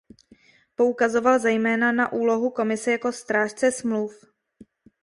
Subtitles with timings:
[0.75, 4.23] Poukazoval zejména na úlohu Komise jako strážce smluv.